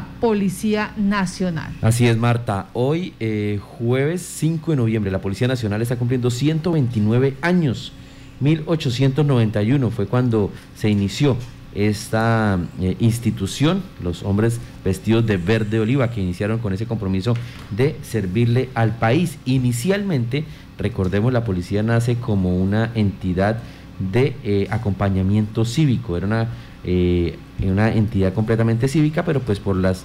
[0.00, 1.72] Policía Nacional.
[1.82, 2.68] Así es, Marta.
[2.72, 7.92] Hoy, eh, jueves 5 de noviembre, la Policía Nacional está cumpliendo 129 años.
[8.40, 11.36] 1891 fue cuando se inició
[11.74, 17.34] esta eh, institución, los hombres vestidos de verde oliva que iniciaron con ese compromiso
[17.70, 19.38] de servirle al país.
[19.44, 20.44] Inicialmente,
[20.78, 23.58] recordemos, la policía nace como una entidad
[23.98, 26.48] de eh, acompañamiento cívico, era una,
[26.84, 30.04] eh, una entidad completamente cívica, pero pues por las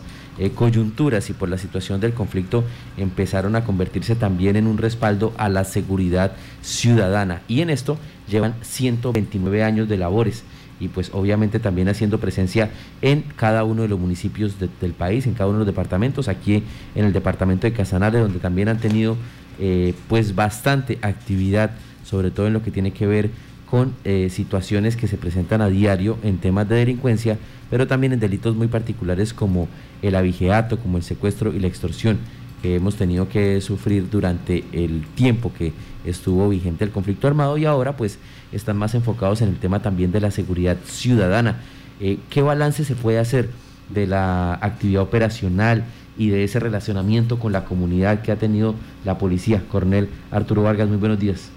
[0.54, 2.64] coyunturas y por la situación del conflicto
[2.96, 7.42] empezaron a convertirse también en un respaldo a la seguridad ciudadana.
[7.48, 7.98] Y en esto
[8.30, 10.44] llevan 129 años de labores
[10.80, 12.70] y pues obviamente también haciendo presencia
[13.02, 16.64] en cada uno de los municipios del país, en cada uno de los departamentos, aquí
[16.96, 19.18] en el departamento de Casanare, donde también han tenido
[19.60, 21.72] eh, pues bastante actividad,
[22.04, 23.30] sobre todo en lo que tiene que ver
[23.70, 27.38] con eh, situaciones que se presentan a diario en temas de delincuencia,
[27.70, 29.68] pero también en delitos muy particulares como
[30.02, 32.18] el abigeato, como el secuestro y la extorsión
[32.62, 35.74] que hemos tenido que sufrir durante el tiempo que
[36.06, 38.18] estuvo vigente el conflicto armado y ahora pues
[38.52, 41.58] están más enfocados en el tema también de la seguridad ciudadana.
[42.00, 43.50] Eh, ¿Qué balance se puede hacer
[43.90, 45.84] de la actividad operacional
[46.18, 49.64] y de ese relacionamiento con la comunidad que ha tenido la policía?
[49.70, 51.52] Coronel Arturo Vargas, muy buenos días.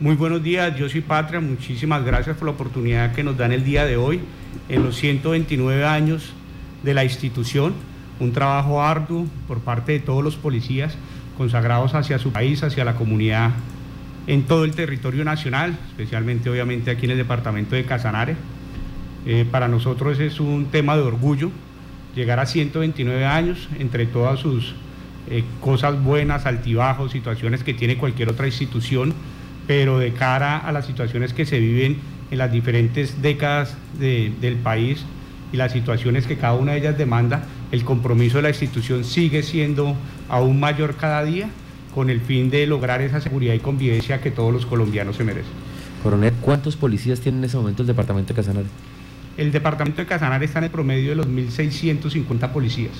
[0.00, 3.64] Muy buenos días, yo soy Patria, muchísimas gracias por la oportunidad que nos dan el
[3.64, 4.20] día de hoy
[4.68, 6.34] en los 129 años
[6.84, 7.74] de la institución,
[8.20, 10.96] un trabajo arduo por parte de todos los policías
[11.36, 13.50] consagrados hacia su país, hacia la comunidad
[14.28, 18.36] en todo el territorio nacional, especialmente obviamente aquí en el departamento de Casanare.
[19.26, 21.50] Eh, para nosotros es un tema de orgullo
[22.14, 24.76] llegar a 129 años entre todas sus
[25.28, 29.12] eh, cosas buenas, altibajos, situaciones que tiene cualquier otra institución,
[29.68, 31.98] pero de cara a las situaciones que se viven
[32.30, 35.04] en las diferentes décadas del país
[35.52, 39.42] y las situaciones que cada una de ellas demanda, el compromiso de la institución sigue
[39.42, 39.94] siendo
[40.28, 41.50] aún mayor cada día
[41.94, 45.52] con el fin de lograr esa seguridad y convivencia que todos los colombianos se merecen.
[46.02, 48.66] Coronel, ¿cuántos policías tiene en ese momento el departamento de Casanare?
[49.36, 52.92] El departamento de Casanare está en el promedio de los 1.650 policías,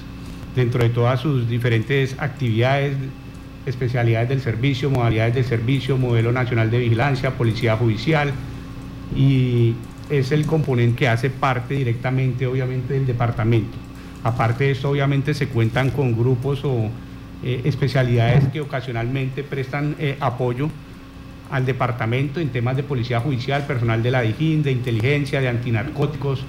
[0.54, 2.96] dentro de todas sus diferentes actividades,
[3.68, 8.32] especialidades del servicio, modalidades del servicio, modelo nacional de vigilancia, policía judicial,
[9.14, 9.74] y
[10.10, 13.76] es el componente que hace parte directamente, obviamente, del departamento.
[14.24, 16.90] Aparte de esto, obviamente, se cuentan con grupos o
[17.44, 20.68] eh, especialidades que ocasionalmente prestan eh, apoyo
[21.50, 26.42] al departamento en temas de policía judicial, personal de la DIJÍN, de inteligencia, de antinarcóticos,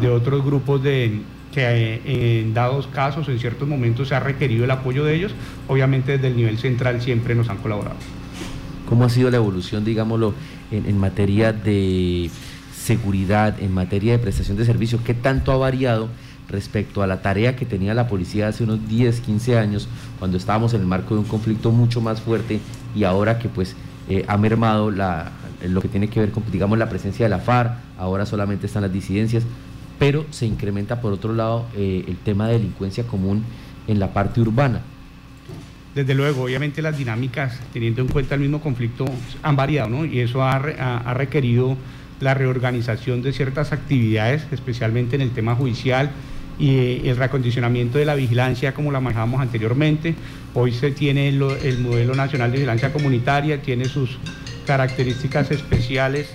[0.00, 1.20] de otros grupos de,
[1.52, 5.34] que eh, en dados casos, en ciertos momentos se ha requerido el apoyo de ellos,
[5.68, 7.96] obviamente desde el nivel central siempre nos han colaborado.
[8.88, 10.34] ¿Cómo ha sido la evolución, digámoslo,
[10.70, 12.30] en materia de
[12.72, 15.00] seguridad, en materia de prestación de servicios?
[15.02, 16.08] ¿Qué tanto ha variado?
[16.48, 20.74] respecto a la tarea que tenía la policía hace unos 10, 15 años, cuando estábamos
[20.74, 22.60] en el marco de un conflicto mucho más fuerte
[22.94, 23.74] y ahora que pues
[24.08, 27.38] eh, ha mermado la, lo que tiene que ver con, digamos, la presencia de la
[27.38, 29.44] FARC, ahora solamente están las disidencias,
[29.98, 33.44] pero se incrementa por otro lado eh, el tema de delincuencia común
[33.88, 34.82] en la parte urbana.
[35.96, 39.06] Desde luego, obviamente las dinámicas, teniendo en cuenta el mismo conflicto,
[39.42, 40.04] han variado, ¿no?
[40.04, 40.58] Y eso ha,
[41.14, 41.74] requerido
[42.20, 46.10] la reorganización de ciertas actividades, especialmente en el tema judicial,
[46.58, 50.14] y el reacondicionamiento de la vigilancia como la manejábamos anteriormente.
[50.52, 51.38] Hoy se tiene el,
[51.78, 54.18] modelo nacional de vigilancia comunitaria, tiene sus
[54.66, 56.28] características especiales,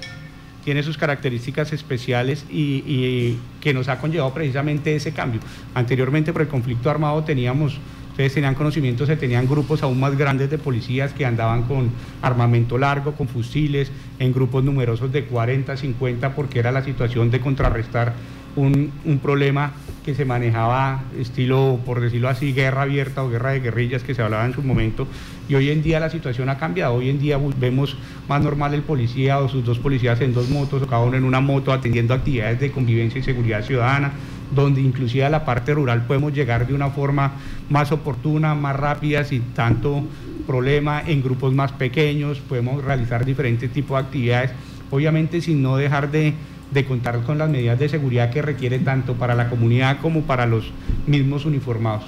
[0.64, 5.40] tiene sus características especiales y, que nos ha conllevado precisamente ese cambio.
[5.74, 7.80] Anteriormente por el conflicto armado teníamos,
[8.12, 12.78] ustedes tenían conocimiento, se tenían grupos aún más grandes de policías que andaban con armamento
[12.78, 18.14] largo, con fusiles, en grupos numerosos de 40, 50, porque era la situación de contrarrestar
[18.56, 19.74] un, un problema
[20.04, 24.22] que se manejaba estilo, por decirlo así, guerra abierta o guerra de guerrillas que se
[24.22, 25.08] hablaba en su momento.
[25.48, 26.96] Y hoy en día la situación ha cambiado.
[26.96, 27.96] Hoy en día vemos
[28.28, 31.24] más normal el policía o sus dos policías en dos motos o cada uno en
[31.24, 34.12] una moto atendiendo actividades de convivencia y seguridad ciudadana,
[34.54, 37.34] donde inclusive a la parte rural podemos llegar de una forma
[37.70, 40.04] más oportuna, más rápida, sin tanto
[40.47, 44.52] problema, en grupos más pequeños, podemos realizar diferentes tipos de actividades,
[44.90, 46.34] obviamente sin no dejar de
[46.72, 50.46] de contar con las medidas de seguridad que requiere tanto para la comunidad como para
[50.46, 50.72] los
[51.06, 52.06] mismos uniformados.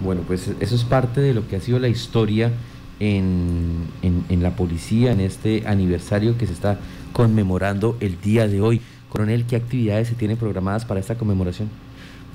[0.00, 2.52] Bueno, pues eso es parte de lo que ha sido la historia
[3.00, 6.78] en, en, la policía en este aniversario que se está
[7.12, 8.80] conmemorando el día de hoy.
[9.08, 11.68] Coronel, ¿qué actividades se tienen programadas para esta conmemoración?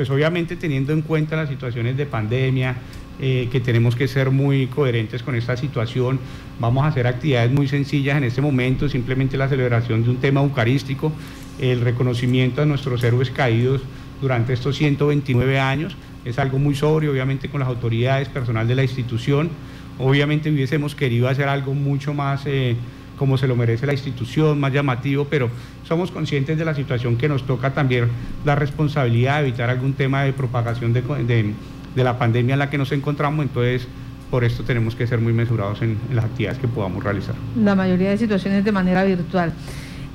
[0.01, 2.75] Pues obviamente teniendo en cuenta las situaciones de pandemia,
[3.19, 6.19] eh, que tenemos que ser muy coherentes con esta situación.
[6.59, 10.41] Vamos a hacer actividades muy sencillas en este momento, simplemente la celebración de un tema
[10.41, 11.11] eucarístico,
[11.59, 13.83] el reconocimiento a nuestros héroes caídos
[14.19, 15.95] durante estos 129 años.
[16.25, 19.51] Es algo muy sobrio, obviamente, con las autoridades, personal de la institución.
[19.99, 22.75] Obviamente hubiésemos querido hacer algo mucho más eh,
[23.21, 25.47] como se lo merece la institución, más llamativo, pero
[25.87, 28.07] somos conscientes de la situación que nos toca también
[28.45, 32.79] la responsabilidad de evitar algún tema de propagación de, de, la pandemia en la que
[32.79, 33.87] nos encontramos, entonces
[34.31, 37.35] por esto tenemos que ser muy mesurados en, las actividades que podamos realizar.
[37.63, 39.53] La mayoría de situaciones de manera virtual.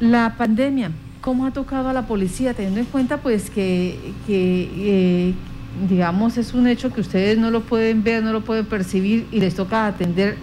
[0.00, 5.32] La pandemia, ¿cómo ha tocado a la policía, teniendo en cuenta pues que, eh,
[5.88, 9.38] digamos, es un hecho que ustedes no lo pueden ver, no lo pueden percibir y
[9.38, 10.36] les toca atender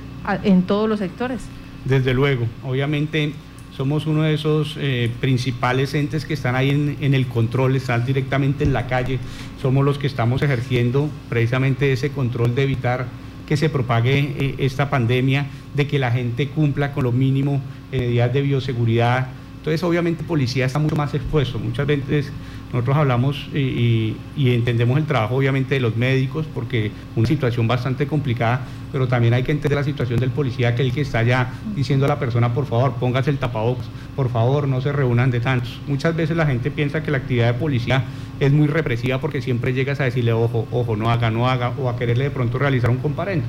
[0.45, 1.41] en todos los sectores?
[1.85, 3.33] Desde luego, obviamente
[3.75, 8.63] somos uno de esos eh, principales entes que están ahí en, el control, están directamente
[8.63, 9.19] en la calle,
[9.61, 13.07] somos los que estamos ejerciendo precisamente ese control de evitar
[13.47, 18.33] que se propague eh, esta pandemia, de que la gente cumpla con lo mínimo medidas
[18.33, 19.27] de bioseguridad.
[19.63, 21.57] Entonces, obviamente, policía está mucho más expuesto.
[21.57, 22.33] Muchas veces
[22.73, 28.65] nosotros hablamos y, entendemos el trabajo obviamente de los médicos porque una situación bastante complicada,
[28.91, 32.05] pero también hay que entender la situación del policía, que el que está ya diciendo
[32.07, 33.85] a la persona, por favor, póngase el tapabocas,
[34.17, 35.79] por favor, no se reúnan de tantos.
[35.87, 38.03] Muchas veces la gente piensa que la actividad de policía
[38.41, 41.87] es muy represiva porque siempre llegas a decirle, ojo, ojo, no haga, no haga, o
[41.87, 43.45] a quererle de pronto realizar un comparendo.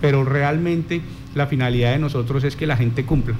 [0.00, 1.02] Pero realmente
[1.36, 3.36] la finalidad de nosotros es que la gente cumpla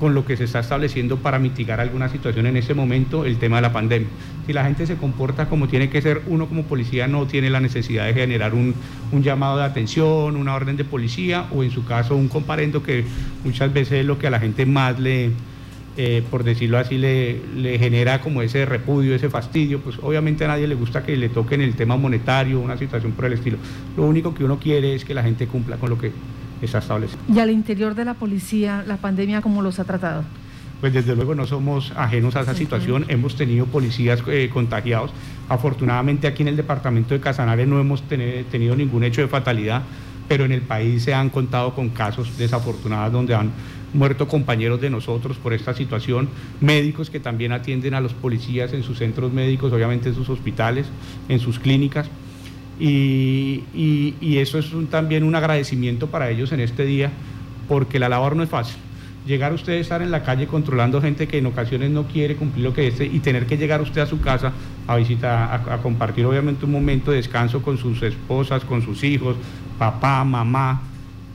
[0.00, 3.56] con lo que se está estableciendo para mitigar alguna situación en ese momento, el tema
[3.56, 4.08] de la pandemia.
[4.46, 7.60] Si la gente se comporta como tiene que ser, uno como policía no tiene la
[7.60, 8.74] necesidad de generar un,
[9.22, 13.04] llamado de atención, una orden de policía o en su caso un comparendo que
[13.44, 15.32] muchas veces es lo que a la gente más le,
[15.98, 20.48] eh, por decirlo así, le, le, genera como ese repudio, ese fastidio, pues obviamente a
[20.48, 23.58] nadie le gusta que le toquen el tema monetario, una situación por el estilo.
[23.98, 26.12] Lo único que uno quiere es que la gente cumpla con lo que
[26.66, 27.20] está establecido.
[27.32, 30.24] ¿Y al interior de la policía, la pandemia, cómo los ha tratado?
[30.80, 35.10] Pues desde luego no somos ajenos a esa situación, hemos tenido policías eh, contagiados.
[35.48, 39.82] Afortunadamente aquí en el departamento de Casanare no hemos tenido ningún hecho de fatalidad,
[40.26, 43.50] pero en el país se han contado con casos desafortunados donde han
[43.92, 46.28] muerto compañeros de nosotros por esta situación,
[46.60, 50.86] médicos que también atienden a los policías en sus centros médicos, obviamente en sus hospitales,
[51.28, 52.08] en sus clínicas.
[52.80, 57.10] Y, eso es también un agradecimiento para ellos en este día,
[57.68, 58.76] porque la labor no es fácil.
[59.26, 62.64] Llegar usted a estar en la calle controlando gente que en ocasiones no quiere cumplir
[62.64, 64.52] lo que es y tener que llegar usted a su casa
[64.86, 69.36] a visitar, a, compartir obviamente un momento de descanso con sus esposas, con sus hijos,
[69.78, 70.80] papá, mamá,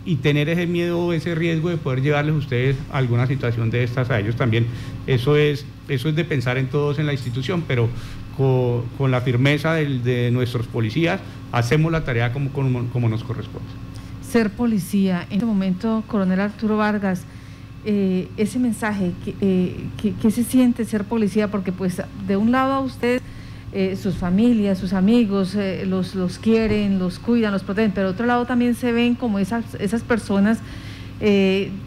[0.03, 4.09] y tener ese miedo, ese riesgo de poder llevarles a ustedes alguna situación de estas
[4.09, 4.65] a ellos también.
[5.05, 7.87] Eso es, eso es de pensar en todos en la institución, pero
[8.37, 11.21] con, la firmeza de, nuestros policías,
[11.51, 13.67] hacemos la tarea como, como, nos corresponde.
[14.21, 17.23] Ser policía, en este momento, coronel Arturo Vargas,
[17.85, 19.11] eh, ese mensaje,
[19.41, 19.75] eh,
[20.21, 21.49] ¿qué, se siente ser policía?
[21.49, 23.21] Porque pues de un lado a ustedes,
[23.71, 25.55] eh, sus familias, sus amigos,
[25.85, 29.39] los, los quieren, los cuidan, los protegen, pero de otro lado también se ven como
[29.39, 30.59] esas, esas personas,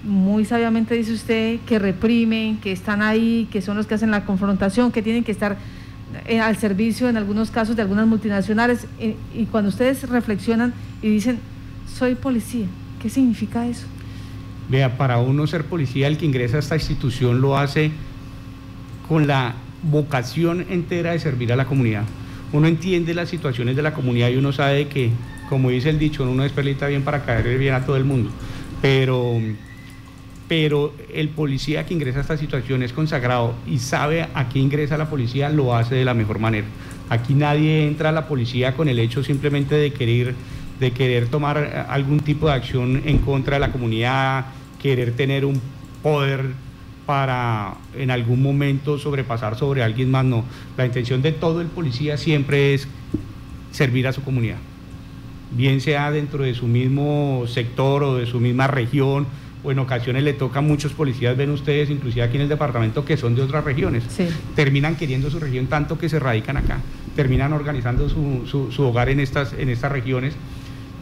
[0.05, 4.25] muy sabiamente dice usted, que reprimen, que están ahí, que son los que hacen la
[4.25, 5.59] confrontación, que tienen que estar
[6.27, 8.87] eh, al servicio en algunos casos de algunas multinacionales.
[8.99, 11.39] Eh, y cuando ustedes reflexionan y dicen,
[11.87, 12.67] soy policía,
[13.01, 13.87] ¿qué significa eso?
[14.69, 17.91] Vea, para uno ser policía, el que ingresa a esta institución lo hace
[19.09, 22.05] con la vocación entera de servir a la comunidad.
[22.53, 25.11] Uno entiende las situaciones de la comunidad y uno sabe que,
[25.49, 28.31] como dice el dicho, uno es perlita bien para caer bien a todo el mundo.
[28.83, 29.41] Pero
[30.49, 34.97] pero el policía que ingresa a esta situación es consagrado y sabe a qué ingresa
[34.97, 36.67] la policía, lo hace de la mejor manera.
[37.11, 40.35] Aquí nadie entra a la policía con el hecho simplemente de querer,
[40.81, 44.47] de querer tomar algún tipo de acción en contra de la comunidad,
[44.81, 45.61] querer tener un
[46.03, 46.47] poder
[47.05, 50.45] para en algún momento sobrepasar sobre alguien más, no.
[50.77, 52.89] La intención de todo el policía siempre es
[53.71, 54.59] servir a su comunidad,
[55.51, 59.27] bien sea dentro de su mismo sector o de su misma región
[59.63, 63.05] o en ocasiones le toca a muchos policías, ven ustedes, inclusive aquí en el departamento,
[63.05, 64.05] que son de otras regiones.
[64.55, 66.79] Terminan queriendo su región tanto que se radican acá,
[67.17, 70.35] terminan organizando su, su, hogar en estas, en estas regiones,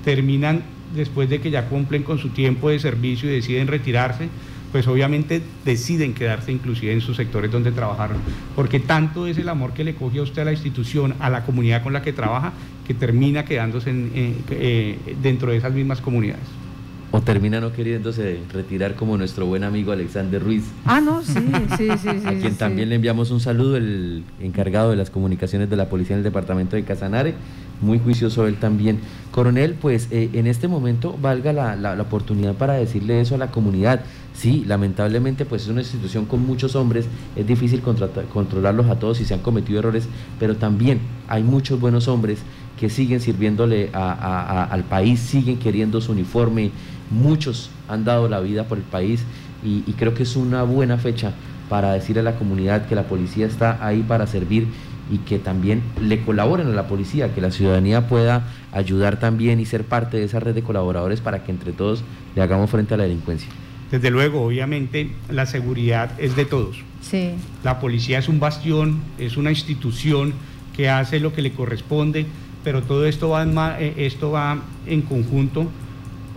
[0.05, 0.63] terminan
[0.95, 4.29] después de que ya cumplen con su tiempo de servicio y deciden retirarse,
[4.73, 8.19] pues obviamente deciden quedarse inclusive en sus sectores donde trabajaron,
[8.55, 11.45] porque tanto es el amor que le coge a usted a la institución, a la
[11.45, 12.53] comunidad con la que trabaja,
[12.87, 16.66] que termina quedándose eh, dentro de esas mismas comunidades
[17.13, 20.65] o termina no queriéndose retirar como nuestro buen amigo Alexander Ruiz.
[20.85, 21.39] Ah, no, sí,
[21.77, 22.09] sí, sí.
[22.09, 26.15] a quien también le enviamos un saludo, el encargado de las comunicaciones de la policía
[26.15, 27.35] en el departamento de Casanare.
[27.81, 29.01] muy juicioso él también.
[29.31, 33.51] Coronel, pues eh, en este momento valga la, la, oportunidad para decirle eso a la
[33.51, 34.01] comunidad.
[34.35, 39.25] Sí, lamentablemente pues es una institución con muchos hombres, es difícil controlarlos a todos y
[39.25, 40.09] se han cometido errores,
[40.39, 42.41] pero también hay muchos buenos hombres
[42.79, 46.71] que siguen sirviéndole al país, siguen queriendo su uniforme,
[47.11, 49.25] muchos han dado la vida por el país
[49.65, 51.33] y, y creo que es una buena fecha
[51.69, 54.69] para decirle a la comunidad que la policía está ahí para servir
[55.11, 59.65] y que también le colaboren a la policía, que la ciudadanía pueda ayudar también y
[59.65, 62.03] ser parte de esa red de colaboradores para que entre todos
[62.35, 63.49] le hagamos frente a la delincuencia.
[63.91, 66.79] Desde luego, obviamente, la seguridad es de todos.
[67.01, 67.35] Sí.
[67.63, 70.35] La policía es un bastión, es una institución
[70.77, 72.27] que hace lo que le corresponde,
[72.65, 75.69] pero todo esto va en, eh, esto va en conjunto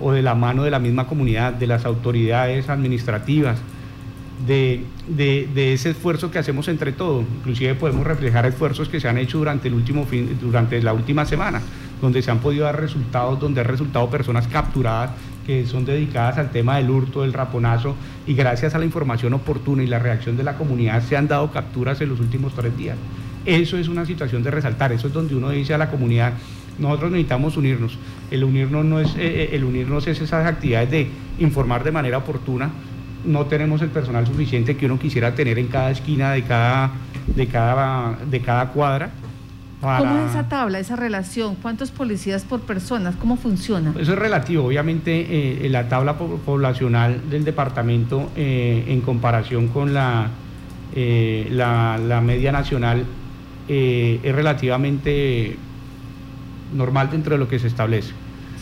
[0.02, 3.60] o de la mano de la misma comunidad, de las autoridades administrativas,
[4.46, 7.26] de, de, ese esfuerzo que hacemos entre todos.
[7.40, 11.26] Inclusive podemos reflejar esfuerzos que se han hecho durante, el último fin, durante la última
[11.26, 11.62] semana,
[12.02, 15.12] donde se han podido dar resultados, donde han resultado personas capturadas
[15.46, 17.96] que son dedicadas al tema del hurto, del raponazo,
[18.28, 21.52] y gracias a la información oportuna y la reacción de la comunidad se han dado
[21.52, 22.98] capturas en los últimos tres días.
[23.46, 26.34] Eso es una situación de resaltar, eso es donde uno dice a la comunidad,
[26.80, 27.98] nosotros necesitamos unirnos.
[28.32, 31.08] El unirnos no es, eh, eh, el unirnos es esas actividades de
[31.40, 32.70] informar de manera oportuna,
[33.26, 36.92] no tenemos el personal suficiente que uno quisiera tener en cada esquina de cada,
[37.36, 39.12] de cada, de cada cuadra.
[39.82, 41.56] ¿Cómo es esa tabla, esa relación?
[41.56, 43.16] ¿Cuántos policías por personas?
[43.16, 43.94] ¿Cómo funciona?
[43.98, 44.66] Eso es relativo.
[44.66, 50.28] Obviamente, eh, la tabla poblacional del departamento eh, en comparación con la,
[50.94, 53.06] eh, la, media nacional
[53.70, 55.56] es relativamente
[56.74, 58.12] normal dentro de lo que se establece.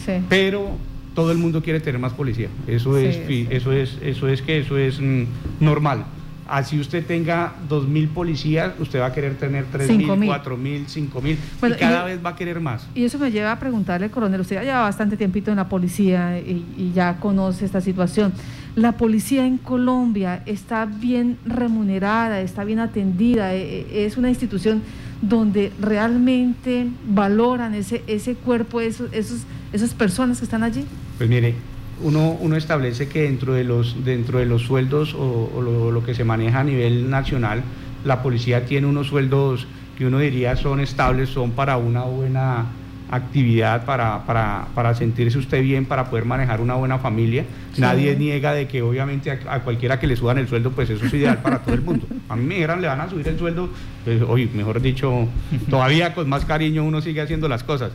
[0.06, 0.14] Sí.
[0.30, 0.72] Pero
[1.16, 2.50] todo el mundo quiere tener más policía.
[2.68, 3.18] Eso es,
[3.50, 5.24] eso es, eso es que eso es mm,
[5.60, 6.06] normal.
[6.48, 11.38] Así usted tenga 2.000 policías, usted va a querer tener 3.000, 4.000, 5.000
[11.70, 12.88] y cada vez va a querer más.
[12.96, 16.39] Y eso me lleva a preguntarle, coronel, usted ya lleva bastante tiempito en la policía
[16.39, 18.34] y, ya conoce esta situación.
[18.75, 23.54] ¿La policía en Colombia está bien remunerada, está bien atendida?
[23.54, 24.82] E, e, ¿Es una institución
[25.22, 29.42] donde realmente valoran ese, ese cuerpo, esos, esos,
[29.74, 30.86] esas personas que están allí?
[31.18, 31.56] Pues mire,
[32.01, 36.24] uno, uno establece que dentro de los, dentro de los sueldos o, lo, que se
[36.24, 37.63] maneja a nivel nacional,
[38.04, 42.66] la policía tiene unos sueldos que uno diría son estables, son para una buena
[43.10, 47.46] actividad para, para, para, sentirse usted bien, para poder manejar una buena familia.
[47.78, 51.14] Nadie niega de que obviamente a, cualquiera que le suban el sueldo, pues eso es
[51.14, 52.06] ideal para todo el mundo.
[52.30, 53.70] A mí me dijeran, le van a subir el sueldo,
[54.04, 55.28] pues hoy, mejor dicho,
[55.70, 57.92] todavía con más cariño uno sigue haciendo las cosas.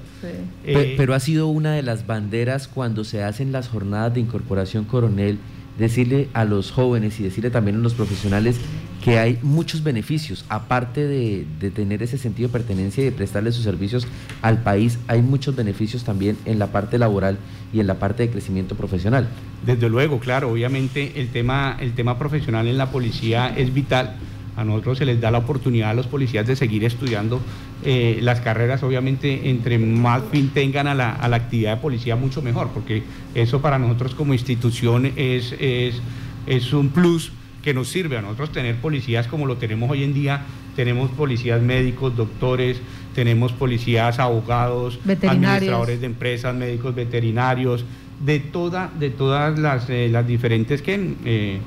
[0.64, 4.84] Eh, pero ha sido una de las banderas cuando se hacen las jornadas de incorporación
[4.84, 5.38] coronel
[5.78, 8.56] decirle a los jóvenes y decirle también a los profesionales
[9.02, 13.64] que hay muchos beneficios, aparte de, tener ese sentido de pertenencia y de prestarle sus
[13.64, 14.06] servicios
[14.42, 17.36] al país, hay muchos beneficios también en la parte laboral
[17.72, 19.28] y en la parte de crecimiento profesional.
[19.66, 24.14] Desde luego, claro, obviamente el tema, el tema profesional en la policía es vital
[24.56, 27.40] a nosotros se les da la oportunidad a los policías de seguir estudiando
[27.84, 32.68] eh, las carreras, obviamente entre más fin tengan a la, actividad de policía, mucho mejor,
[32.68, 33.02] porque
[33.34, 37.32] eso para nosotros como institución es, es, un plus
[37.62, 40.42] que nos sirve a nosotros tener policías como lo tenemos hoy en día.
[40.76, 42.80] Tenemos policías médicos, doctores,
[43.14, 47.84] tenemos policías abogados, administradores de empresas, médicos veterinarios,
[48.24, 51.14] de, toda, de todas las, eh, las diferentes que...
[51.24, 51.58] Eh,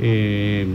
[0.00, 0.66] eh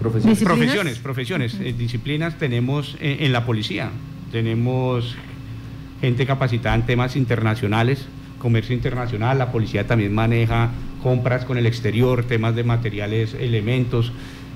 [0.00, 0.98] Profesiones.
[0.98, 3.90] Profesiones, eh, disciplinas tenemos eh, en la policía.
[4.30, 5.16] Tenemos
[6.00, 8.06] gente capacitada en temas internacionales,
[8.38, 10.70] comercio internacional, la policía también maneja
[11.02, 14.12] compras con el exterior, temas de materiales, elementos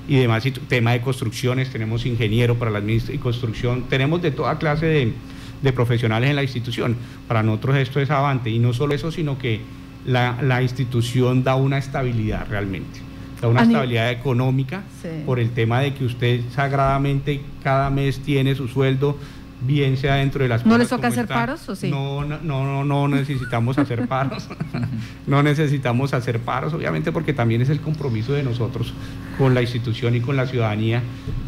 [0.07, 2.81] y demás, tema de construcciones, tenemos ingeniero para la
[3.19, 5.13] construcción, tenemos de toda clase
[5.61, 6.97] de, profesionales en la institución.
[7.27, 9.61] Para nosotros esto es avante y no solo eso, sino que
[10.05, 13.10] la institución da una estabilidad realmente
[13.47, 14.83] una estabilidad económica
[15.25, 19.17] por el tema de que usted sagradamente cada mes tiene su sueldo,
[19.61, 21.89] bien sea dentro de las ¿No les toca hacer paros o sí?
[21.89, 24.47] No, no, no, no necesitamos hacer paros.
[25.27, 28.93] no necesitamos hacer paros, obviamente porque también es el compromiso de nosotros
[29.37, 31.01] con la institución y con la ciudadanía.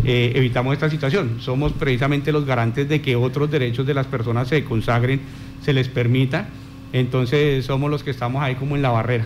[0.04, 1.38] Eh, evitamos esta situación.
[1.40, 5.22] Somos precisamente los garantes de que otros derechos de las personas se consagren,
[5.62, 6.48] se les permita.
[6.92, 9.26] Entonces somos los que estamos ahí como en la barrera.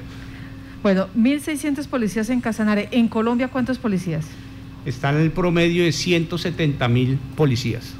[0.87, 2.87] Bueno, 1.600 policías en Casanare.
[2.91, 4.25] ¿En Colombia cuántos policías?
[4.85, 7.93] Está en el promedio de 170 mil policías.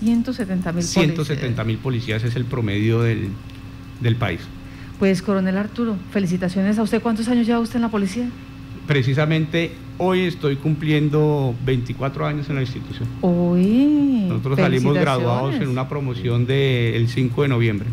[0.00, 1.04] 170 mil policías.
[1.06, 3.28] 170 mil policías es el promedio del,
[4.02, 4.40] del país.
[4.98, 7.00] Pues, coronel Arturo, felicitaciones a usted.
[7.00, 8.28] ¿Cuántos años lleva usted en la policía?
[8.86, 13.08] Precisamente Hoy estoy cumpliendo 24 años en la institución.
[13.22, 17.88] Uy, Nosotros salimos graduados en una promoción del 5 de noviembre.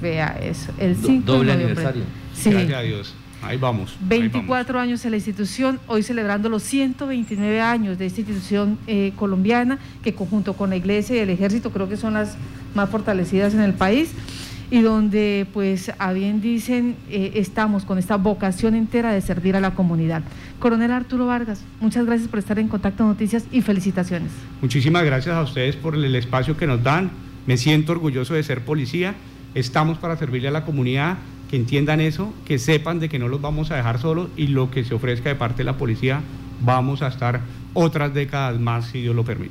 [0.00, 1.84] Vea eso, el 5 Doble de noviembre.
[1.84, 2.04] aniversario.
[2.32, 2.50] Sí.
[2.50, 3.14] Gracias a Dios.
[3.42, 3.96] Ahí vamos.
[4.10, 9.12] ahí 24 años en la institución, hoy celebrando los 129 años de esta institución eh,
[9.16, 12.36] colombiana, que junto con la iglesia y el ejército creo que son las
[12.74, 14.12] más fortalecidas en el país,
[14.70, 19.60] y donde, pues, a bien dicen, eh, estamos con esta vocación entera de servir a
[19.60, 20.22] la comunidad.
[20.60, 24.30] Coronel Arturo Vargas, muchas gracias por estar en Contacto Noticias y felicitaciones.
[24.62, 27.10] Muchísimas gracias a ustedes por el espacio que nos dan.
[27.46, 29.14] Me siento orgulloso de ser policía.
[29.54, 31.18] Estamos para servirle a la comunidad,
[31.52, 34.70] que entiendan eso, que sepan de que no los vamos a dejar solos y lo
[34.70, 36.22] que se ofrezca de parte de la policía,
[36.62, 37.42] vamos a estar
[37.74, 39.50] otras décadas más, si Dios lo permite.